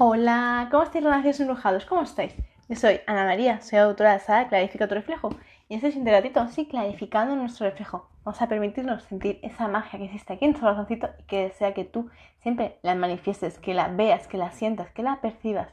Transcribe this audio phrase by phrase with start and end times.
[0.00, 1.84] Hola, ¿cómo estáis renacidos embrujados?
[1.84, 2.32] ¿Cómo estáis?
[2.68, 5.30] Yo soy Ana María, soy autora de Sara Clarifica tu reflejo
[5.68, 8.08] y este ratito sí clarificando nuestro reflejo.
[8.22, 11.74] Vamos a permitirnos sentir esa magia que existe aquí en tu corazoncito y que desea
[11.74, 12.10] que tú
[12.44, 15.68] siempre la manifiestes, que la veas, que la sientas, que la percibas,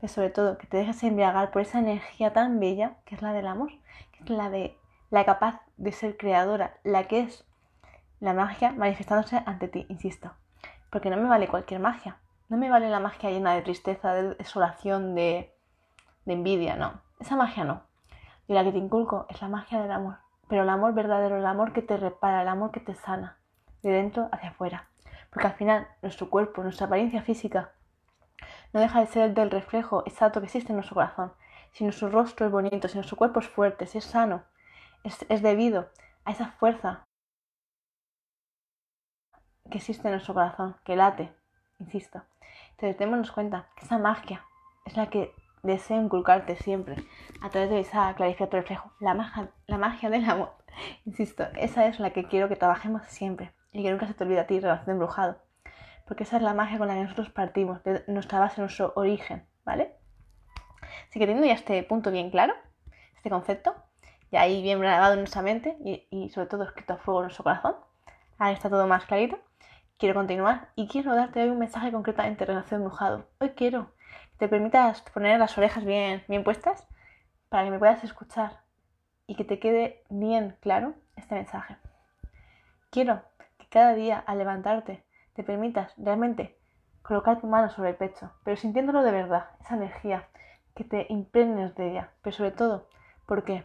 [0.00, 3.34] pero sobre todo que te dejes embriagar por esa energía tan bella que es la
[3.34, 3.72] del amor,
[4.12, 4.74] que es la de
[5.10, 7.44] la capaz de ser creadora, la que es
[8.20, 10.32] la magia manifestándose ante ti, insisto.
[10.88, 12.16] Porque no me vale cualquier magia,
[12.48, 15.54] no me vale la magia llena de tristeza, de desolación, de,
[16.26, 17.00] envidia, no.
[17.18, 17.82] Esa magia no.
[18.46, 20.18] Y la que te inculco es la magia del amor.
[20.48, 23.38] Pero el amor verdadero, el amor que te repara, el amor que te sana,
[23.82, 24.88] de dentro hacia afuera.
[25.30, 27.72] Porque al final nuestro cuerpo, nuestra apariencia física,
[28.72, 31.32] no deja de ser el del reflejo exacto que existe en nuestro corazón.
[31.72, 34.44] Si nuestro rostro es bonito, si nuestro cuerpo es fuerte, si es sano,
[35.02, 35.90] es, es debido
[36.24, 37.04] a esa fuerza
[39.70, 41.34] que existe en nuestro corazón, que late,
[41.78, 42.22] insisto.
[42.72, 44.44] Entonces, démonos cuenta que esa magia
[44.84, 46.96] es la que deseo inculcarte siempre
[47.42, 50.52] a través de esa clarificar tu reflejo, la magia, la magia del amor.
[51.04, 54.40] Insisto, esa es la que quiero que trabajemos siempre y que nunca se te olvide
[54.40, 55.38] a ti, relación embrujado.
[56.06, 59.46] Porque esa es la magia con la que nosotros partimos, de nuestra base, nuestro origen,
[59.64, 59.96] ¿vale?
[61.08, 62.54] Así que teniendo ya este punto bien claro,
[63.16, 63.74] este concepto,
[64.30, 67.24] ya ahí bien grabado en nuestra mente y, y sobre todo escrito a fuego en
[67.24, 67.76] nuestro corazón,
[68.38, 69.38] ahí está todo más clarito
[69.98, 73.28] quiero continuar y quiero darte hoy un mensaje concretamente relación mojado.
[73.40, 73.92] Hoy quiero
[74.32, 76.86] que te permitas poner las orejas bien, bien puestas
[77.48, 78.60] para que me puedas escuchar
[79.26, 81.78] y que te quede bien claro este mensaje.
[82.90, 83.22] Quiero
[83.58, 86.58] que cada día al levantarte te permitas realmente
[87.00, 90.28] colocar tu mano sobre el pecho, pero sintiéndolo de verdad, esa energía,
[90.74, 92.86] que te impregnes de ella, pero sobre todo,
[93.24, 93.64] ¿por qué?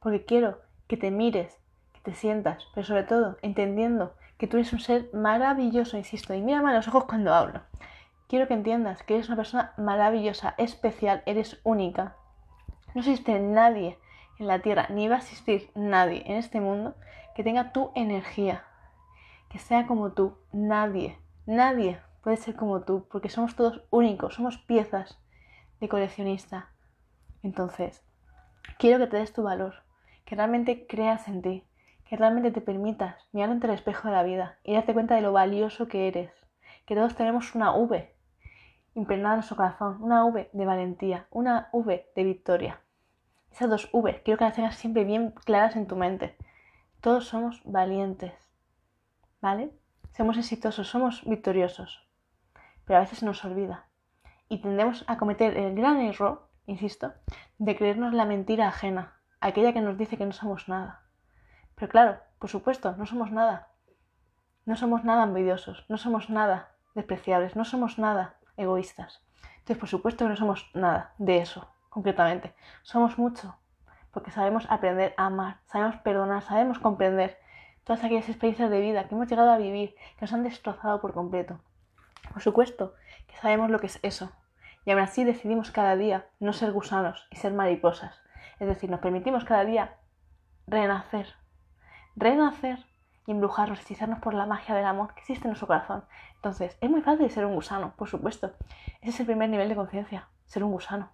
[0.00, 1.60] Porque quiero que te mires,
[1.92, 6.40] que te sientas, pero sobre todo entendiendo que tú eres un ser maravilloso, insisto, y
[6.40, 7.60] mírame a los ojos cuando hablo.
[8.28, 12.14] Quiero que entiendas que eres una persona maravillosa, especial, eres única.
[12.94, 13.98] No existe nadie
[14.38, 16.94] en la Tierra, ni va a existir nadie en este mundo
[17.34, 18.64] que tenga tu energía,
[19.48, 20.36] que sea como tú.
[20.52, 25.18] Nadie, nadie puede ser como tú, porque somos todos únicos, somos piezas
[25.80, 26.68] de coleccionista.
[27.42, 28.04] Entonces,
[28.78, 29.82] quiero que te des tu valor,
[30.24, 31.64] que realmente creas en ti,
[32.08, 35.20] que realmente te permitas mirar ante el espejo de la vida y darte cuenta de
[35.20, 36.32] lo valioso que eres,
[36.86, 38.14] que todos tenemos una V
[38.94, 42.80] impregnada en nuestro corazón, una V de valentía, una V de victoria.
[43.52, 46.36] Esas dos V quiero que las tengas siempre bien claras en tu mente.
[47.02, 48.32] Todos somos valientes,
[49.40, 49.70] ¿vale?
[50.16, 52.08] Somos exitosos, somos victoriosos,
[52.86, 53.84] pero a veces se nos olvida
[54.48, 57.12] y tendemos a cometer el gran error, insisto,
[57.58, 61.07] de creernos la mentira ajena, aquella que nos dice que no somos nada.
[61.78, 63.68] Pero claro, por supuesto, no somos nada.
[64.66, 69.22] No somos nada envidiosos, no somos nada despreciables, no somos nada egoístas.
[69.58, 72.54] Entonces, por supuesto que no somos nada de eso, concretamente.
[72.82, 73.56] Somos mucho,
[74.12, 77.38] porque sabemos aprender a amar, sabemos perdonar, sabemos comprender
[77.84, 81.14] todas aquellas experiencias de vida que hemos llegado a vivir, que nos han destrozado por
[81.14, 81.60] completo.
[82.32, 82.94] Por supuesto
[83.26, 84.32] que sabemos lo que es eso.
[84.84, 88.20] Y aún así decidimos cada día no ser gusanos y ser mariposas.
[88.58, 89.94] Es decir, nos permitimos cada día
[90.66, 91.37] renacer,
[92.18, 92.84] renacer
[93.26, 96.04] y embrujarnos, hechizarnos por la magia del amor que existe en nuestro corazón.
[96.36, 98.54] Entonces, es muy fácil ser un gusano, por supuesto.
[99.00, 101.10] Ese es el primer nivel de conciencia, ser un gusano.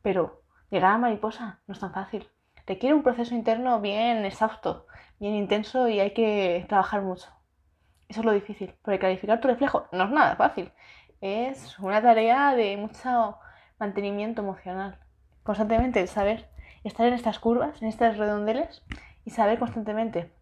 [0.00, 2.28] Pero llegar a mariposa no es tan fácil.
[2.66, 4.86] Requiere un proceso interno bien exhausto,
[5.20, 7.28] bien intenso y hay que trabajar mucho.
[8.08, 10.72] Eso es lo difícil, porque clarificar tu reflejo no es nada fácil.
[11.20, 13.38] Es una tarea de mucho
[13.78, 14.98] mantenimiento emocional.
[15.42, 16.48] Constantemente saber
[16.84, 18.82] estar en estas curvas, en estas redondeles
[19.24, 20.32] y saber constantemente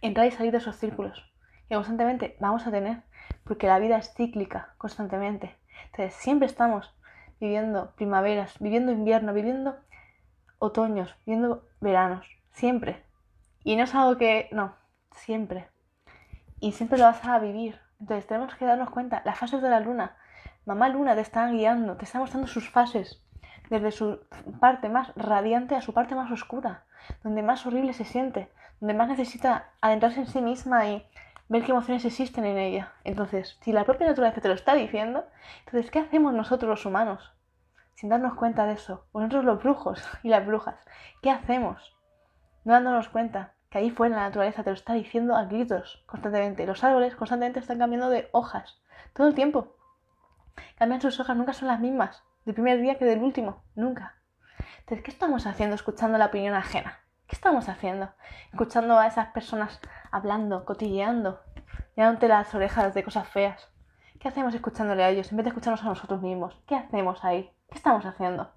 [0.00, 1.32] entrar y salir de esos círculos
[1.68, 3.02] que constantemente vamos a tener,
[3.44, 5.56] porque la vida es cíclica constantemente.
[5.86, 6.94] Entonces, siempre estamos
[7.40, 9.76] viviendo primaveras, viviendo invierno, viviendo
[10.58, 13.02] otoños, viviendo veranos, siempre.
[13.64, 14.74] Y no es algo que, no,
[15.12, 15.68] siempre.
[16.60, 17.80] Y siempre lo vas a vivir.
[18.00, 20.16] Entonces, tenemos que darnos cuenta, las fases de la luna,
[20.66, 23.22] mamá luna te está guiando, te está mostrando sus fases,
[23.72, 24.20] desde su
[24.60, 26.84] parte más radiante a su parte más oscura
[27.22, 31.06] donde más horrible se siente, donde más necesita adentrarse en sí misma y
[31.48, 32.92] ver qué emociones existen en ella.
[33.04, 35.24] Entonces, si la propia naturaleza te lo está diciendo,
[35.66, 37.32] entonces, ¿qué hacemos nosotros los humanos?
[37.94, 40.76] Sin darnos cuenta de eso, nosotros los brujos y las brujas,
[41.20, 41.96] ¿qué hacemos?
[42.64, 46.66] No dándonos cuenta que ahí fuera la naturaleza te lo está diciendo a gritos constantemente.
[46.66, 48.80] Los árboles constantemente están cambiando de hojas,
[49.14, 49.76] todo el tiempo.
[50.76, 54.16] Cambian sus hojas, nunca son las mismas, del primer día que del último, nunca.
[54.80, 57.00] Entonces, ¿qué estamos haciendo escuchando la opinión ajena?
[57.26, 58.10] ¿Qué estamos haciendo?
[58.50, 59.80] Escuchando a esas personas
[60.10, 61.40] hablando, cotilleando,
[61.96, 63.68] llenándote las orejas de cosas feas.
[64.18, 66.60] ¿Qué hacemos escuchándole a ellos en vez de escucharnos a nosotros mismos?
[66.66, 67.50] ¿Qué hacemos ahí?
[67.68, 68.52] ¿Qué estamos haciendo?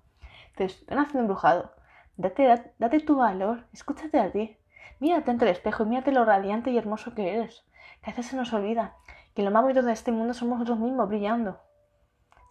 [0.50, 1.74] Entonces, están haciendo embrujado.
[2.18, 4.58] Date, date tu valor, escúchate a ti.
[5.00, 7.66] Mírate ante el espejo y mírate lo radiante y hermoso que eres.
[8.02, 8.96] Que a veces se nos olvida
[9.36, 11.60] que lo más bonito de este mundo somos nosotros mismos brillando.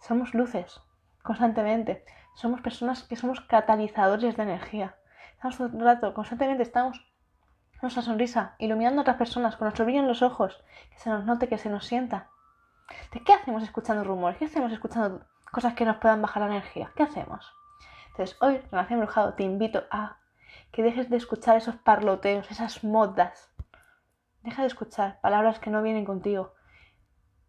[0.01, 0.81] Somos luces,
[1.25, 2.05] constantemente.
[2.35, 4.95] Somos personas que somos catalizadores de energía.
[5.33, 7.05] Estamos todo el rato, constantemente estamos
[7.81, 11.25] nuestra sonrisa, iluminando a otras personas con nuestro brillo en los ojos, que se nos
[11.25, 12.29] note, que se nos sienta.
[13.11, 14.37] ¿De qué hacemos escuchando rumores?
[14.37, 16.91] ¿Qué hacemos escuchando cosas que nos puedan bajar la energía?
[16.95, 17.51] ¿Qué hacemos?
[18.11, 20.17] Entonces, hoy, Relación Brujado, te invito a
[20.71, 23.51] que dejes de escuchar esos parloteos, esas modas.
[24.41, 26.53] Deja de escuchar palabras que no vienen contigo.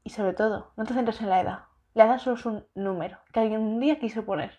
[0.02, 1.64] Y sobre todo, no te centres en la edad.
[1.96, 4.52] La edad solo es un número que alguien un día quiso poner.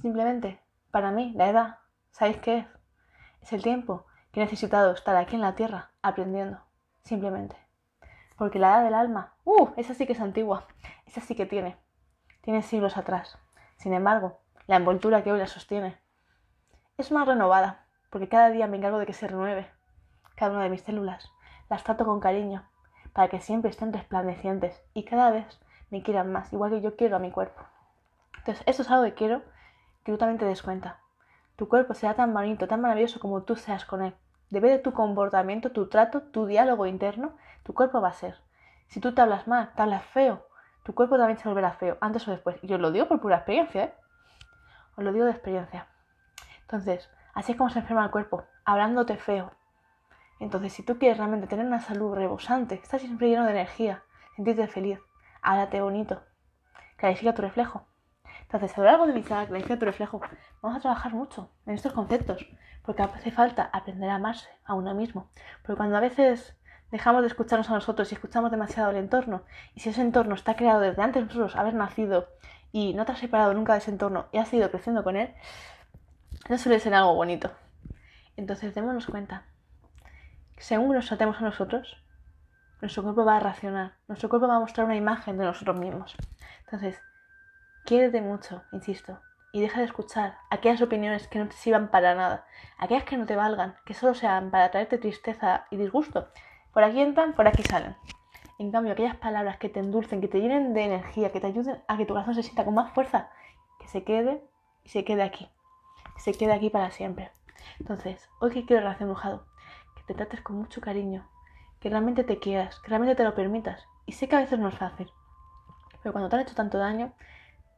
[0.00, 0.58] Simplemente,
[0.90, 1.80] para mí, la edad,
[2.12, 2.66] ¿sabéis qué es?
[3.42, 6.58] Es el tiempo que he necesitado estar aquí en la Tierra aprendiendo.
[7.02, 7.56] Simplemente.
[8.38, 9.68] Porque la edad del alma, ¡uh!
[9.76, 10.66] Esa sí que es antigua.
[11.04, 11.76] Esa sí que tiene.
[12.40, 13.38] Tiene siglos atrás.
[13.76, 15.98] Sin embargo, la envoltura que hoy la sostiene
[16.96, 19.70] es más renovada, porque cada día me encargo de que se renueve
[20.36, 21.30] cada una de mis células.
[21.68, 22.66] Las trato con cariño,
[23.12, 27.16] para que siempre estén resplandecientes y cada vez me quieran más, igual que yo quiero
[27.16, 27.62] a mi cuerpo.
[28.38, 29.42] Entonces, eso es algo que quiero
[30.04, 31.00] que tú también te des cuenta.
[31.56, 34.14] Tu cuerpo será tan bonito, tan maravilloso como tú seas con él.
[34.50, 37.32] Debe de tu comportamiento, tu trato, tu diálogo interno,
[37.64, 38.36] tu cuerpo va a ser.
[38.88, 40.46] Si tú te hablas mal, te hablas feo,
[40.84, 42.56] tu cuerpo también se volverá feo, antes o después.
[42.62, 43.94] Y os lo digo por pura experiencia, ¿eh?
[44.96, 45.88] Os lo digo de experiencia.
[46.60, 49.50] Entonces, así es como se enferma el cuerpo, hablándote feo.
[50.38, 54.04] Entonces, si tú quieres realmente tener una salud rebosante, estás siempre lleno de energía,
[54.36, 55.00] sentirte feliz,
[55.46, 56.22] háblate bonito,
[56.96, 57.86] clarifica tu reflejo.
[58.42, 60.20] Entonces, a lo largo de mi canal, clarifica tu reflejo,
[60.60, 62.46] vamos a trabajar mucho en estos conceptos,
[62.82, 65.30] porque hace falta aprender a amarse a uno mismo.
[65.62, 66.56] Porque cuando a veces
[66.90, 69.42] dejamos de escucharnos a nosotros y escuchamos demasiado el entorno,
[69.74, 72.28] y si ese entorno está creado desde antes de nosotros haber nacido
[72.72, 75.32] y no te has separado nunca de ese entorno y has ido creciendo con él,
[76.48, 77.52] no suele ser algo bonito.
[78.36, 79.44] Entonces démonos cuenta.
[80.58, 82.02] Según nos tratemos a nosotros,
[82.80, 86.16] nuestro cuerpo va a reaccionar, nuestro cuerpo va a mostrar una imagen de nosotros mismos.
[86.64, 87.00] Entonces,
[87.84, 89.18] quiérete mucho, insisto,
[89.52, 92.46] y deja de escuchar aquellas opiniones que no te sirvan para nada,
[92.78, 96.28] aquellas que no te valgan, que solo sean para traerte tristeza y disgusto.
[96.72, 97.96] Por aquí entran, por aquí salen.
[98.58, 101.82] En cambio, aquellas palabras que te endulcen, que te llenen de energía, que te ayuden
[101.88, 103.30] a que tu corazón se sienta con más fuerza,
[103.78, 104.42] que se quede
[104.84, 105.50] y se quede aquí
[106.16, 107.30] se quede aquí para siempre.
[107.78, 109.46] Entonces, hoy que quiero relación mojado,
[109.96, 111.28] que te trates con mucho cariño,
[111.86, 113.86] que realmente te quieras, que realmente te lo permitas.
[114.06, 115.08] Y sé que a veces no es fácil,
[116.02, 117.12] pero cuando te han hecho tanto daño,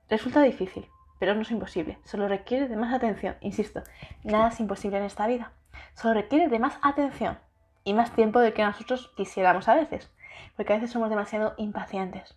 [0.08, 0.88] resulta difícil,
[1.18, 1.98] pero no es imposible.
[2.04, 3.82] Solo requiere de más atención, insisto,
[4.24, 5.52] nada es imposible en esta vida.
[5.92, 7.38] Solo requiere de más atención
[7.84, 10.10] y más tiempo de que nosotros quisiéramos a veces,
[10.56, 12.34] porque a veces somos demasiado impacientes.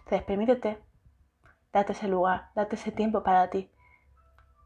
[0.00, 0.78] Entonces, permítete,
[1.72, 3.70] date ese lugar, date ese tiempo para ti,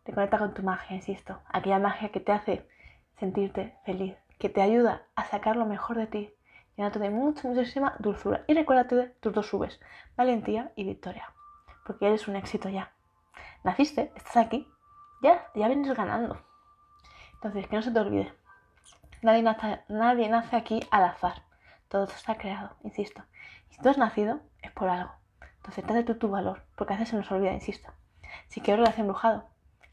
[0.02, 1.38] te conecta con tu magia, insisto.
[1.50, 2.69] Aquella magia que te hace
[3.16, 6.34] sentirte feliz, que te ayuda a sacar lo mejor de ti,
[6.79, 8.45] llenándote de mucha, muchísima dulzura.
[8.47, 9.81] Y recuérdate de tus dos subes,
[10.17, 11.35] valentía y victoria.
[11.85, 12.93] Porque eres un éxito ya.
[13.65, 14.67] Naciste, estás aquí,
[15.21, 16.41] ya, ya vienes ganando.
[17.35, 18.33] Entonces, que no se te olvide.
[19.23, 21.43] Nadie nace, nadie nace aquí al azar.
[21.89, 23.25] Todo está creado, insisto.
[23.71, 25.11] Y si tú has nacido, es por algo.
[25.57, 27.93] Entonces, date tú tu valor, porque a veces se nos olvida, insisto.
[28.47, 29.49] Si quiero relación embrujado,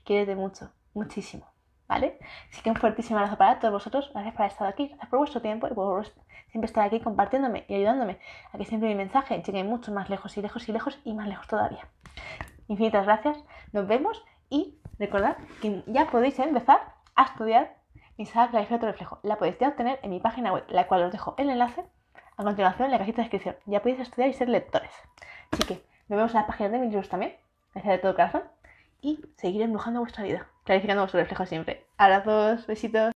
[0.06, 1.52] de mucho, muchísimo,
[1.88, 2.18] ¿vale?
[2.52, 5.42] Así que un fuertísimo abrazo para todos vosotros, gracias por estar aquí, gracias por vuestro
[5.42, 6.06] tiempo y por
[6.50, 8.20] siempre estar aquí compartiéndome y ayudándome
[8.52, 11.28] a que siempre mi mensaje llegue mucho más lejos y lejos y lejos y más
[11.28, 11.88] lejos todavía.
[12.68, 13.38] Infinitas gracias,
[13.72, 16.80] nos vemos y recordad que ya podéis empezar
[17.16, 17.76] a estudiar
[18.18, 19.20] mi saga Clarifica reflejo.
[19.24, 21.84] La podéis ya obtener en mi página web, la cual os dejo el enlace
[22.38, 23.56] a continuación en la cajita de descripción.
[23.66, 24.92] Ya podéis estudiar y ser lectores.
[25.52, 27.36] Así que nos vemos en la página de mis libros también.
[27.74, 28.55] Gracias de todo corazón
[29.06, 31.86] y seguir embrujando vuestra vida, clarificando vuestro reflejo siempre.
[31.98, 33.14] Abrazos, besitos.